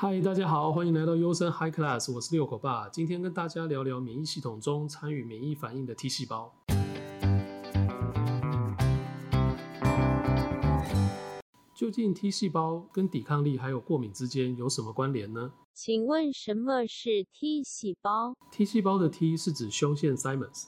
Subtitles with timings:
[0.00, 2.88] 嗨，大家好，欢迎来到优生 High Class，我是六口爸。
[2.88, 6.54] 今天跟大家聊聊免疫系统中参与免疫反应的 T 细胞。
[11.74, 15.50] 究竟 T 细胞跟抵抗力还有过敏之间有什么关联呢？
[15.74, 20.66] 请问什么是 T 细胞？T 细胞的 T 是指胸腺 thymus。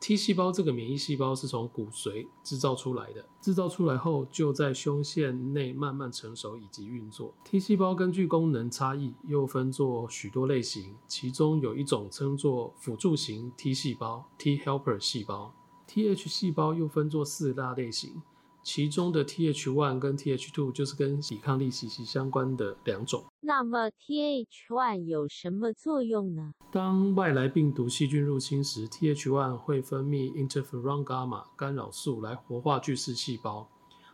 [0.00, 7.34] T 细胞这个免疫细胞是从骨髓制造出来的，制造出来后就在胸腺内慢慢成熟以及运作。
[7.44, 15.52] T 细胞根据功能差异又分作许多类型，其中有一种称作辅助型 T 细胞 （T helper 细胞）。
[15.88, 18.22] Th 细胞又分作四大类型。
[18.70, 23.24] 其中的 Th1 跟 Th2 就是跟抵抗力息息相关的两种。
[23.40, 26.52] 那么 Th1 有什么作用呢？
[26.70, 33.66] 当外来病毒细菌入侵时，Th1 会分泌 interferon gamma 干扰素来活化巨噬细胞。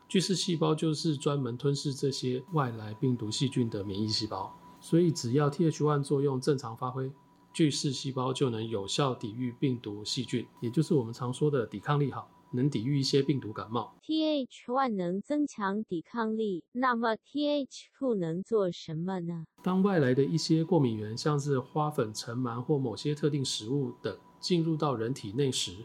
[0.08, 4.56] 巨噬细胞就是专门吞噬这些外来病毒细菌的免疫细胞。
[4.78, 7.10] 所以只要 Th1 作用正常发挥，
[7.52, 12.30] 巨噬细胞就能有效抵御病毒细菌，也就是我们常说的抵抗力好。
[12.54, 13.96] 能抵御一些病毒感冒。
[14.06, 19.46] Th1 能增强抵抗力，那么 Th2 能做什么呢？
[19.62, 25.84] 当外来的一些过敏原，像是花粉、尘螨或某些特定食物等进入到人体内时，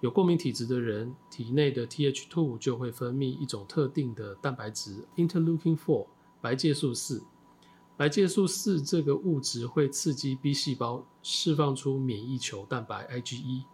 [0.00, 6.06] 有过敏体质的人体内的 Th2 就会分泌一种特定的蛋白质 interleukin-4
[6.40, 7.22] 白介素四。
[7.96, 13.64] 白介素四这个物质会刺激 B 细胞释放出免疫球蛋白 IgE。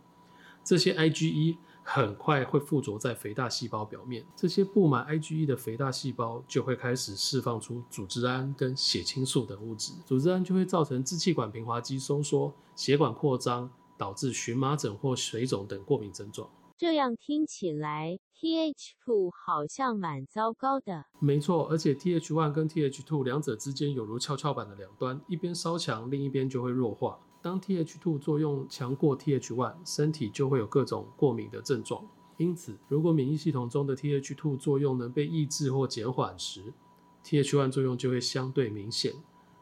[0.64, 1.58] 这些 IgE
[1.88, 16.50] 很快会附着在肥大细胞表面，这些布满 IgE 的肥大细胞就会开始释放出组织胺跟血清素等物质，组织胺就会造成支气管平滑肌收缩、血管扩张，导致荨麻疹或水肿等过敏症状。
[16.76, 21.06] 这样听起来，Th2 好像蛮糟糕的。
[21.20, 27.20] 没错，而且 Th1 跟 Th2 两者之间有如跷跷板的两端，一边稍强，另一边就会弱化。
[27.46, 32.04] 当 Th2 作用强过 Th1，身体就会有各种过敏的症状。
[32.38, 36.60] 因此，如果免疫系统中的 Th2 作用能被抑制或减缓时
[37.24, 39.12] ，Th1 作用就会相对明显，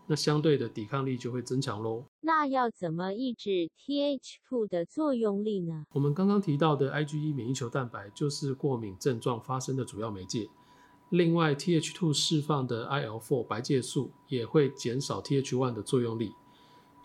[0.07, 2.05] 那相对的抵抗力就会增强喽。
[2.23, 5.85] 那要怎么抑制 Th2 的作用力呢？
[5.93, 10.49] 我们刚刚提到的 IgE 免疫球蛋白就是过敏症状发生的主要媒介。
[11.11, 16.33] 另外，Th2 释放的 IL4 白介素也会减少 Th1 的作用力。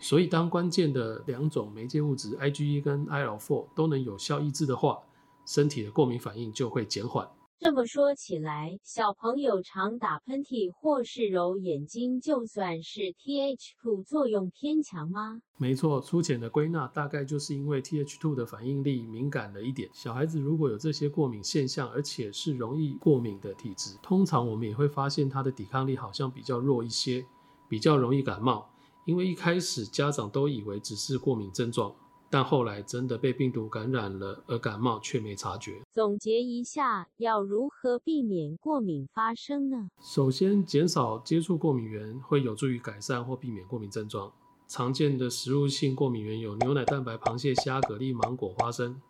[0.00, 4.98] 所以，当关键的两种媒介物质 IgE 跟 IL4 都能有效抑制的话，
[5.46, 7.28] 身体的过敏反应就会减缓。
[7.58, 15.42] 这么说起来，小朋友常打喷嚏或是揉眼睛，就算是 Th2 作用偏强吗？
[15.58, 19.90] 没错，粗浅的归纳，大概就是因为 Th2 的反应力敏感了一点。
[19.92, 27.26] 小孩子如果有这些过敏现象，而且是容易过敏的体质，通常我们也会发现他的抵抗力好像比较弱一些，
[27.68, 28.69] 比较容易感冒。
[29.04, 31.94] 因为一开始家长都以为只是过敏症状，
[32.28, 35.80] 但后来真的被病毒感染了而感冒却没察觉。
[35.90, 39.88] 总结一下，要如何避免过敏发生呢？
[40.00, 44.32] 首先，减少接触过敏源会有助于改善或避免过敏症状。
[44.68, 49.00] 常见的食物性过敏源有牛奶、蛋白、螃蟹、虾、蛤蜊、芒果、花生。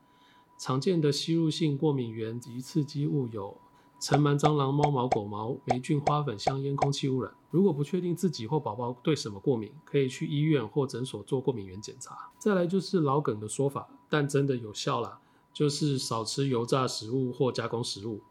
[0.57, 3.57] 常见的吸入性过敏源及刺激物有。
[4.01, 7.31] 尘螨、蟑螂、猫毛、狗毛、霉菌、花粉、香烟、空气污染。
[7.51, 12.31] 如果不确定自己或宝宝对什么过敏，可以去医院或诊所做过敏原检查。
[12.39, 15.21] 再来就是老梗的说法，但真的有效啦，
[15.53, 18.23] 就是少吃油炸食物或加工食物，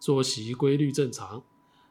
[0.00, 1.40] 作息规律正常，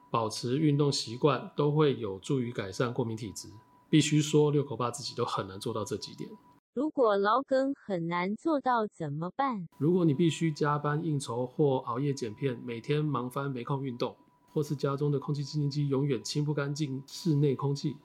[0.09, 3.47] 保持运动习惯，都会有助于改善过敏体质。
[3.89, 6.29] 必须说，六口爸自己都很难做到这几点。
[6.73, 9.67] 如果老梗很难做到怎么办？
[9.77, 14.15] 如果你必须加班应酬或熬夜剪片，每天忙翻没空运动，
[14.53, 17.97] 或是家中的空气清新机永远清不干净室内空气，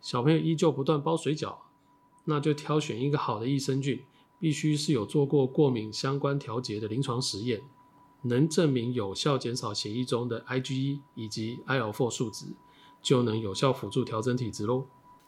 [0.00, 1.56] 小朋友依旧不断包水饺，
[2.24, 4.00] 那就挑选一个好的益生菌，
[4.38, 7.60] 必须是有做过过敏相关调节的临床实验，
[8.22, 12.46] 能证明有效减少血液中的 IgE 以及 IL4 数值，
[13.02, 14.86] 就能有效辅助调整体质喽。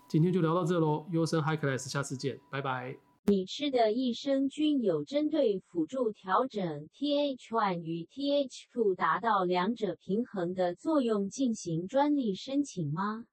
[0.08, 2.96] 今天就聊到这喽，优生 High Class，下次见，拜拜。
[3.26, 13.26] 你吃的益生菌有针对辅助调整 Th1 与 Th2 达到两者平衡的作用进行专利申请吗？